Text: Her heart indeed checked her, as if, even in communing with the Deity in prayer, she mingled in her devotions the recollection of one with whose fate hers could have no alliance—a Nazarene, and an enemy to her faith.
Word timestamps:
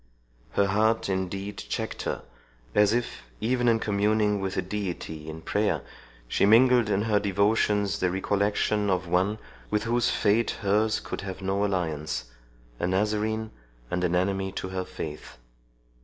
Her 0.53 0.65
heart 0.65 1.09
indeed 1.09 1.57
checked 1.57 2.01
her, 2.09 2.23
as 2.73 2.91
if, 2.91 3.21
even 3.39 3.67
in 3.67 3.77
communing 3.79 4.39
with 4.41 4.55
the 4.55 4.63
Deity 4.63 5.29
in 5.29 5.41
prayer, 5.43 5.83
she 6.27 6.43
mingled 6.43 6.89
in 6.89 7.03
her 7.03 7.19
devotions 7.19 7.99
the 7.99 8.09
recollection 8.09 8.89
of 8.89 9.05
one 9.07 9.37
with 9.69 9.83
whose 9.83 10.09
fate 10.09 10.49
hers 10.63 10.99
could 10.99 11.21
have 11.21 11.43
no 11.43 11.63
alliance—a 11.63 12.87
Nazarene, 12.87 13.51
and 13.91 14.03
an 14.03 14.15
enemy 14.15 14.51
to 14.53 14.69
her 14.69 14.85
faith. 14.85 15.37